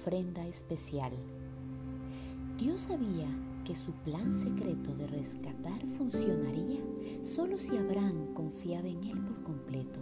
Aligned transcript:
ofrenda 0.00 0.46
especial. 0.46 1.12
Dios 2.56 2.82
sabía 2.82 3.26
que 3.66 3.76
su 3.76 3.92
plan 3.92 4.32
secreto 4.32 4.94
de 4.94 5.06
rescatar 5.06 5.86
funcionaría 5.88 6.80
solo 7.22 7.58
si 7.58 7.76
Abraham 7.76 8.32
confiaba 8.32 8.88
en 8.88 9.04
él 9.04 9.20
por 9.20 9.42
completo. 9.42 10.00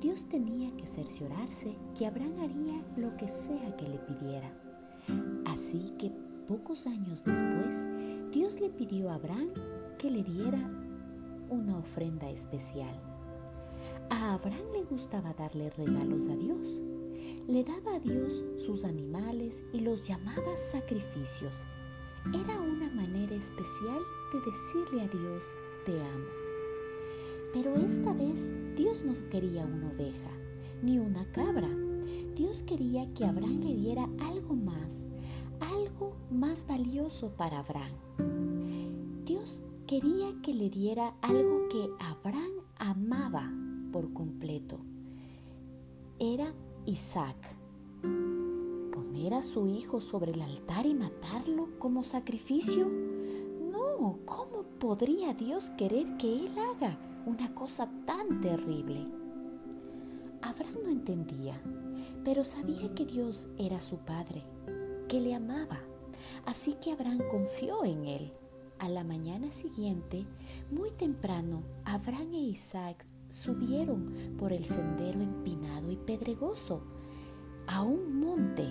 Dios 0.00 0.24
tenía 0.24 0.76
que 0.76 0.86
cerciorarse 0.86 1.76
que 1.96 2.06
Abraham 2.06 2.40
haría 2.40 2.82
lo 2.96 3.16
que 3.16 3.28
sea 3.28 3.76
que 3.76 3.88
le 3.88 3.98
pidiera. 3.98 4.52
Así 5.46 5.92
que 6.00 6.10
pocos 6.48 6.88
años 6.88 7.22
después, 7.22 7.86
Dios 8.32 8.58
le 8.60 8.70
pidió 8.70 9.08
a 9.08 9.14
Abraham 9.14 9.50
que 10.00 10.10
le 10.10 10.24
diera 10.24 10.58
una 11.48 11.78
ofrenda 11.78 12.28
especial. 12.28 13.00
A 14.10 14.34
Abraham 14.34 14.72
le 14.72 14.82
gustaba 14.82 15.32
darle 15.34 15.70
regalos 15.70 16.28
a 16.28 16.34
Dios. 16.34 16.82
Le 17.48 17.64
daba 17.64 17.96
a 17.96 18.00
Dios 18.00 18.44
sus 18.56 18.84
animales 18.84 19.64
y 19.72 19.80
los 19.80 20.06
llamaba 20.06 20.56
sacrificios. 20.56 21.66
Era 22.28 22.60
una 22.60 22.88
manera 22.90 23.34
especial 23.34 24.00
de 24.32 24.40
decirle 24.40 25.02
a 25.02 25.08
Dios, 25.08 25.44
te 25.84 26.00
amo. 26.00 26.26
Pero 27.52 27.74
esta 27.74 28.12
vez 28.12 28.52
Dios 28.76 29.04
no 29.04 29.12
quería 29.28 29.64
una 29.64 29.88
oveja 29.88 30.30
ni 30.82 30.98
una 30.98 31.30
cabra. 31.32 31.68
Dios 32.36 32.62
quería 32.62 33.12
que 33.12 33.24
Abraham 33.24 33.60
le 33.60 33.74
diera 33.74 34.08
algo 34.20 34.54
más, 34.54 35.06
algo 35.60 36.16
más 36.30 36.66
valioso 36.66 37.34
para 37.36 37.58
Abraham. 37.58 37.92
Dios 39.24 39.64
quería 39.86 40.32
que 40.42 40.54
le 40.54 40.70
diera 40.70 41.14
algo 41.22 41.68
que 41.68 41.88
Abraham 41.98 42.52
amaba 42.78 43.52
por 43.92 44.12
completo. 44.12 44.78
Era 46.18 46.54
Isaac. 46.86 47.36
¿Poner 48.02 49.34
a 49.34 49.42
su 49.42 49.68
hijo 49.68 50.00
sobre 50.00 50.32
el 50.32 50.42
altar 50.42 50.84
y 50.84 50.94
matarlo 50.94 51.68
como 51.78 52.02
sacrificio? 52.02 52.88
No, 53.70 54.18
¿cómo 54.24 54.64
podría 54.80 55.32
Dios 55.32 55.70
querer 55.70 56.16
que 56.16 56.44
él 56.44 56.58
haga 56.58 56.98
una 57.24 57.54
cosa 57.54 57.88
tan 58.04 58.40
terrible? 58.40 59.06
Abraham 60.42 60.74
no 60.84 60.90
entendía, 60.90 61.62
pero 62.24 62.42
sabía 62.42 62.92
que 62.94 63.06
Dios 63.06 63.48
era 63.58 63.78
su 63.78 63.98
padre, 63.98 64.42
que 65.08 65.20
le 65.20 65.34
amaba. 65.34 65.78
Así 66.46 66.74
que 66.82 66.90
Abraham 66.90 67.20
confió 67.30 67.84
en 67.84 68.06
él. 68.06 68.32
A 68.80 68.88
la 68.88 69.04
mañana 69.04 69.52
siguiente, 69.52 70.26
muy 70.72 70.90
temprano, 70.90 71.62
Abraham 71.84 72.34
e 72.34 72.38
Isaac 72.38 73.06
subieron 73.32 74.36
por 74.38 74.52
el 74.52 74.64
sendero 74.66 75.22
empinado 75.22 75.90
y 75.90 75.96
pedregoso 75.96 76.82
a 77.66 77.82
un 77.82 78.20
monte. 78.20 78.68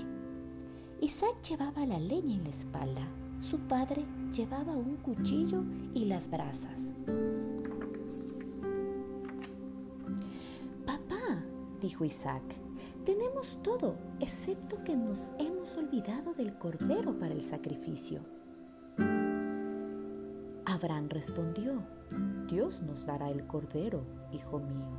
Isaac 1.02 1.42
llevaba 1.50 1.86
la 1.88 2.00
leña 2.00 2.36
en 2.36 2.44
la 2.44 2.52
espalda, 2.52 3.08
su 3.39 3.58
padre 3.62 4.06
llevaba 4.32 4.73
un 4.73 4.98
cuchillo 4.98 5.64
y 5.95 6.06
las 6.06 6.30
brasas. 6.30 6.94
Papá, 10.86 11.44
dijo 11.82 12.06
Isaac, 12.06 12.44
tenemos 13.04 13.58
todo, 13.64 13.95
excepto 14.20 14.84
que 14.84 14.95
nos 14.95 15.32
hemos 15.39 15.76
olvidado 15.76 16.36
del 16.36 16.56
cordero 16.59 17.17
para 17.17 17.34
el 17.34 17.44
sacrificio. 17.44 18.41
Abraham 20.81 21.09
respondió, 21.09 21.83
Dios 22.49 22.81
nos 22.81 23.05
dará 23.05 23.29
el 23.29 23.45
cordero, 23.45 24.03
hijo 24.33 24.59
mío. 24.59 24.97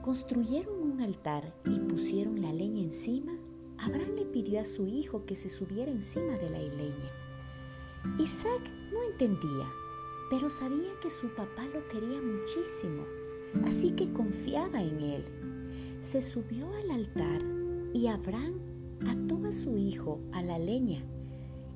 Construyeron 0.00 0.80
un 0.80 1.02
altar 1.02 1.52
y 1.66 1.78
pusieron 1.80 2.40
la 2.40 2.54
leña 2.54 2.80
encima. 2.80 3.32
Abraham 3.76 4.14
le 4.16 4.24
pidió 4.24 4.62
a 4.62 4.64
su 4.64 4.86
hijo 4.86 5.26
que 5.26 5.36
se 5.36 5.50
subiera 5.50 5.90
encima 5.90 6.38
de 6.38 6.48
la 6.48 6.58
leña. 6.58 7.12
Isaac 8.18 8.62
no 8.90 9.02
entendía, 9.02 9.70
pero 10.30 10.48
sabía 10.48 10.98
que 11.02 11.10
su 11.10 11.28
papá 11.34 11.66
lo 11.66 11.86
quería 11.88 12.22
muchísimo, 12.22 13.04
así 13.66 13.90
que 13.90 14.10
confiaba 14.14 14.80
en 14.80 15.00
él. 15.02 15.98
Se 16.00 16.22
subió 16.22 16.66
al 16.76 16.90
altar 16.92 17.42
y 17.92 18.06
Abraham 18.06 18.54
ató 19.06 19.46
a 19.46 19.52
su 19.52 19.76
hijo 19.76 20.18
a 20.32 20.42
la 20.42 20.58
leña. 20.58 21.04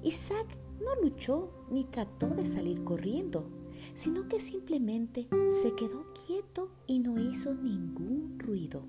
Isaac 0.03 0.62
no 0.85 1.01
luchó 1.03 1.51
ni 1.71 1.85
trató 1.85 2.29
de 2.29 2.47
salir 2.47 2.85
corriendo, 2.85 3.49
sino 3.95 4.29
que 4.29 4.41
simplemente 4.41 5.29
se 5.51 5.75
quedó 5.75 6.05
quieto 6.27 6.71
y 6.87 6.99
no 6.99 7.21
hizo 7.21 7.55
ningún 7.55 8.39
ruido. 8.39 8.85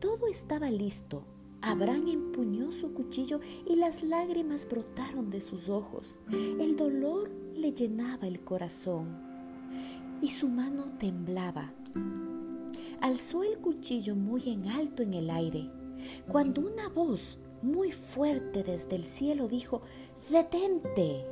Todo 0.00 0.26
estaba 0.28 0.70
listo. 0.70 1.24
Abraham 1.62 2.08
empuñó 2.08 2.72
su 2.72 2.92
cuchillo 2.92 3.40
y 3.66 3.76
las 3.76 4.02
lágrimas 4.02 4.68
brotaron 4.68 5.30
de 5.30 5.40
sus 5.40 5.70
ojos. 5.70 6.18
El 6.30 6.76
dolor 6.76 7.30
le 7.54 7.72
llenaba 7.72 8.26
el 8.26 8.40
corazón 8.40 9.16
y 10.20 10.28
su 10.28 10.48
mano 10.48 10.92
temblaba. 10.98 11.72
Alzó 13.00 13.44
el 13.44 13.58
cuchillo 13.58 14.14
muy 14.14 14.50
en 14.50 14.68
alto 14.68 15.02
en 15.02 15.14
el 15.14 15.30
aire, 15.30 15.70
cuando 16.28 16.60
una 16.60 16.88
voz 16.88 17.38
muy 17.64 17.92
fuerte 17.92 18.62
desde 18.62 18.94
el 18.94 19.04
cielo 19.04 19.48
dijo, 19.48 19.80
detente. 20.30 21.24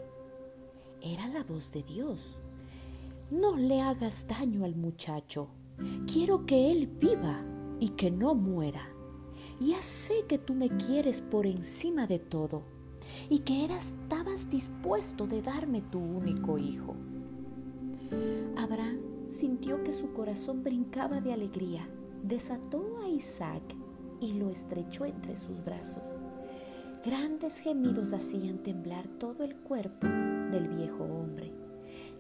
Era 1.03 1.29
la 1.29 1.45
voz 1.45 1.73
de 1.73 1.83
Dios. 1.83 2.39
No 3.31 3.57
le 3.57 3.83
hagas 3.83 4.27
daño 4.27 4.65
al 4.65 4.75
muchacho. 4.75 5.49
Quiero 6.11 6.47
que 6.47 6.71
él 6.71 6.87
viva 6.87 7.45
y 7.81 7.91
que 7.91 8.11
no 8.11 8.35
muera. 8.35 8.89
Ya 9.61 9.83
sé 9.83 10.25
que 10.27 10.39
tú 10.39 10.55
me 10.55 10.69
quieres 10.71 11.21
por 11.21 11.47
encima 11.47 12.07
de 12.07 12.19
todo 12.19 12.63
y 13.29 13.41
que 13.41 13.65
eras, 13.65 13.93
estabas 14.03 14.49
dispuesto 14.49 15.27
de 15.27 15.43
darme 15.43 15.83
tu 15.83 15.99
único 15.99 16.57
hijo. 16.57 16.97
Abraham 18.57 19.01
sintió 19.29 19.85
que 19.85 19.93
su 19.93 20.13
corazón 20.13 20.63
brincaba 20.63 21.21
de 21.21 21.35
alegría, 21.35 21.87
desató 22.23 22.99
a 23.03 23.09
Isaac 23.09 23.63
y 24.23 24.35
lo 24.35 24.49
estrechó 24.49 25.05
entre 25.05 25.37
sus 25.37 25.65
brazos. 25.65 26.21
Grandes 27.05 27.59
gemidos 27.59 28.13
hacían 28.13 28.59
temblar 28.59 29.09
todo 29.19 29.43
el 29.43 29.57
cuerpo 29.57 30.07
del 30.07 30.69
viejo 30.69 31.03
hombre. 31.03 31.53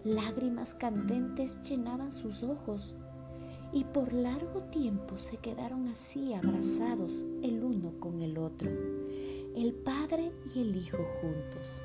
Lágrimas 0.05 0.75
candentes 0.75 1.61
llenaban 1.63 2.11
sus 2.11 2.43
ojos 2.43 2.97
y 3.73 3.85
por 3.85 4.13
largo 4.13 4.63
tiempo 4.65 5.17
se 5.17 5.37
quedaron 5.37 5.87
así 5.89 6.35
abrazados 6.35 7.25
el 7.43 7.63
uno 7.63 7.93
con 8.01 8.21
el 8.21 8.37
otro, 8.37 8.69
el 9.55 9.73
padre 9.73 10.33
y 10.55 10.61
el 10.61 10.77
hijo 10.77 10.99
juntos. 11.21 11.81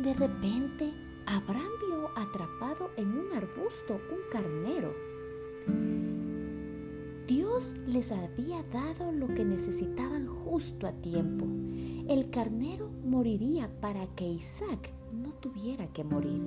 De 0.00 0.12
repente, 0.14 0.92
Abraham 1.26 1.70
vio 1.86 2.10
atrapado 2.16 2.90
en 2.96 3.16
un 3.16 3.32
arbusto 3.32 4.00
un 4.10 4.30
carnero. 4.32 4.92
Dios 7.58 7.74
les 7.88 8.12
había 8.12 8.62
dado 8.72 9.10
lo 9.10 9.26
que 9.26 9.44
necesitaban 9.44 10.28
justo 10.28 10.86
a 10.86 10.92
tiempo. 10.92 11.44
El 12.06 12.30
carnero 12.30 12.88
moriría 13.04 13.68
para 13.80 14.06
que 14.14 14.28
Isaac 14.28 14.92
no 15.12 15.32
tuviera 15.32 15.88
que 15.88 16.04
morir. 16.04 16.40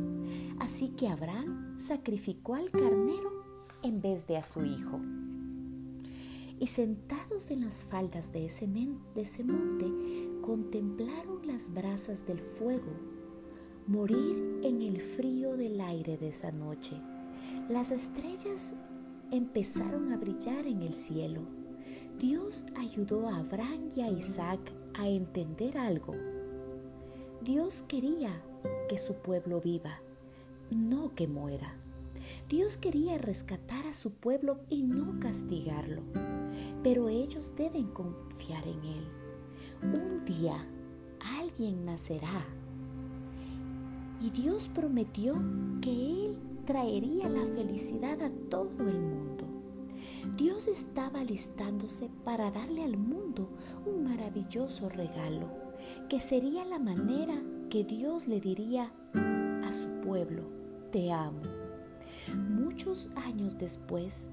Así 0.60 0.88
que 0.88 1.10
Abraham 1.10 1.78
sacrificó 1.78 2.56
al 2.56 2.72
carnero 2.72 3.44
en 3.84 4.00
vez 4.00 4.26
de 4.26 4.38
a 4.38 4.44
su 4.44 4.64
hijo. 4.64 5.02
Y 6.62 6.68
sentados 6.68 7.52
en 7.52 7.66
las 7.66 7.84
faldas 7.84 8.32
de 8.32 8.46
ese, 8.46 8.68
de 8.68 9.22
ese 9.22 9.44
monte, 9.44 9.92
contemplaron 10.42 11.46
las 11.46 11.74
brasas 11.74 12.26
del 12.26 12.40
fuego 12.40 12.94
morir 13.86 14.62
en 14.64 14.82
el 14.82 15.02
frío 15.02 15.58
del 15.58 15.82
aire 15.82 16.18
de 16.18 16.30
esa 16.30 16.54
noche. 16.54 16.96
Las 17.68 17.92
estrellas 17.92 18.76
empezaron 19.32 20.12
a 20.12 20.18
brillar 20.18 20.68
en 20.68 20.82
el 20.82 20.94
cielo. 20.94 21.42
Dios 22.20 22.66
ayudó 22.78 23.28
a 23.28 23.38
Abraham 23.38 23.90
y 23.96 24.02
a 24.02 24.10
Isaac 24.10 24.60
a 24.94 25.08
entender 25.08 25.78
algo. 25.78 26.14
Dios 27.42 27.84
quería 27.88 28.42
que 28.90 28.98
su 28.98 29.16
pueblo 29.16 29.62
viva, 29.62 30.00
no 30.70 31.16
que 31.16 31.28
muera. 31.28 31.76
Dios 32.48 32.78
quería 32.78 33.18
rescatar 33.18 33.88
a 33.88 33.94
su 33.94 34.12
pueblo 34.12 34.60
y 34.70 34.84
no 34.84 35.20
castigarlo, 35.20 36.04
pero 36.84 37.10
ellos 37.10 37.54
deben 37.58 37.88
confiar 37.88 38.68
en 38.68 38.84
Él. 38.84 39.08
Un 39.82 40.24
día 40.26 40.64
alguien 41.40 41.86
nacerá 41.86 42.46
y 44.22 44.30
Dios 44.30 44.70
prometió 44.70 45.42
que 45.82 45.92
Él 45.92 46.38
traería 46.66 47.28
la 47.28 47.46
felicidad 47.48 48.22
a 48.22 48.30
todo 48.50 48.88
el 48.88 49.02
mundo. 49.02 49.21
Dios 50.64 50.80
estaba 50.80 51.22
alistándose 51.22 52.08
para 52.24 52.52
darle 52.52 52.84
al 52.84 52.96
mundo 52.96 53.50
un 53.84 54.04
maravilloso 54.04 54.90
regalo, 54.90 55.50
que 56.08 56.20
sería 56.20 56.64
la 56.66 56.78
manera 56.78 57.34
que 57.72 57.84
Dios 57.84 58.28
le 58.28 58.40
diría 58.40 58.94
a 59.16 59.72
su 59.72 59.88
pueblo, 60.02 60.44
te 60.92 61.12
amo. 61.12 61.42
Muchos 62.36 63.10
años 63.16 63.58
después, 63.58 64.30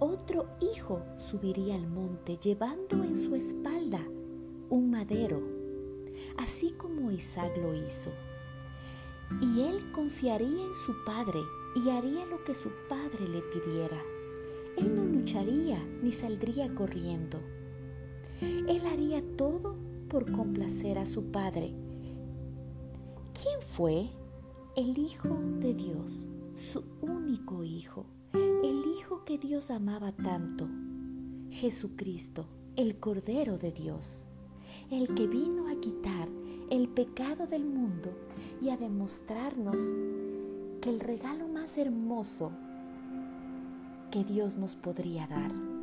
otro 0.00 0.48
hijo 0.60 1.04
subiría 1.16 1.76
al 1.76 1.86
monte 1.86 2.38
llevando 2.38 3.04
en 3.04 3.16
su 3.16 3.36
espalda 3.36 4.04
un 4.70 4.90
madero, 4.90 5.40
así 6.38 6.72
como 6.72 7.12
Isaac 7.12 7.56
lo 7.56 7.72
hizo. 7.72 8.10
Y 9.40 9.60
él 9.60 9.92
confiaría 9.92 10.64
en 10.64 10.74
su 10.74 10.92
padre 11.04 11.38
y 11.76 11.90
haría 11.90 12.26
lo 12.26 12.42
que 12.42 12.56
su 12.56 12.70
padre 12.88 13.28
le 13.28 13.42
pidiera. 13.42 14.17
Él 14.78 14.94
no 14.94 15.04
lucharía 15.04 15.84
ni 16.02 16.12
saldría 16.12 16.72
corriendo. 16.72 17.40
Él 18.40 18.86
haría 18.86 19.22
todo 19.36 19.76
por 20.08 20.30
complacer 20.30 20.98
a 20.98 21.06
su 21.06 21.32
padre. 21.32 21.74
¿Quién 23.34 23.60
fue? 23.60 24.08
El 24.76 24.96
Hijo 24.96 25.36
de 25.58 25.74
Dios, 25.74 26.26
su 26.54 26.84
único 27.00 27.64
Hijo, 27.64 28.06
el 28.32 28.84
Hijo 28.96 29.24
que 29.24 29.38
Dios 29.38 29.72
amaba 29.72 30.12
tanto, 30.12 30.68
Jesucristo, 31.50 32.46
el 32.76 33.00
Cordero 33.00 33.58
de 33.58 33.72
Dios, 33.72 34.26
el 34.92 35.12
que 35.14 35.26
vino 35.26 35.68
a 35.68 35.80
quitar 35.80 36.28
el 36.70 36.88
pecado 36.88 37.48
del 37.48 37.64
mundo 37.64 38.10
y 38.60 38.68
a 38.70 38.76
demostrarnos 38.76 39.92
que 40.80 40.90
el 40.90 41.00
regalo 41.00 41.48
más 41.48 41.78
hermoso 41.78 42.52
que 44.10 44.24
Dios 44.24 44.56
nos 44.56 44.74
podría 44.74 45.26
dar 45.26 45.77